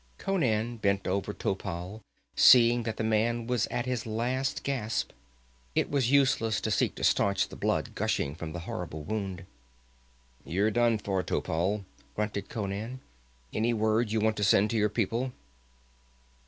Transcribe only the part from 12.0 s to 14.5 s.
grunted Conan. "Any word you want to